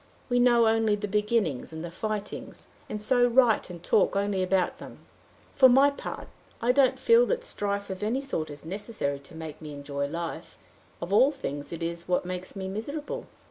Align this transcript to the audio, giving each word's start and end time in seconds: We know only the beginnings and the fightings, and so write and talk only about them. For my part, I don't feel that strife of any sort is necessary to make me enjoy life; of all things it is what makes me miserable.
We 0.29 0.39
know 0.39 0.65
only 0.67 0.95
the 0.95 1.07
beginnings 1.07 1.71
and 1.71 1.85
the 1.85 1.91
fightings, 1.91 2.69
and 2.89 2.99
so 2.99 3.27
write 3.27 3.69
and 3.69 3.83
talk 3.83 4.15
only 4.15 4.41
about 4.41 4.79
them. 4.79 5.05
For 5.53 5.69
my 5.69 5.91
part, 5.91 6.27
I 6.59 6.71
don't 6.71 6.97
feel 6.97 7.27
that 7.27 7.45
strife 7.45 7.91
of 7.91 8.01
any 8.01 8.19
sort 8.19 8.49
is 8.49 8.65
necessary 8.65 9.19
to 9.19 9.35
make 9.35 9.61
me 9.61 9.75
enjoy 9.75 10.07
life; 10.07 10.57
of 11.03 11.13
all 11.13 11.29
things 11.29 11.71
it 11.71 11.83
is 11.83 12.07
what 12.07 12.25
makes 12.25 12.55
me 12.55 12.67
miserable. 12.67 13.27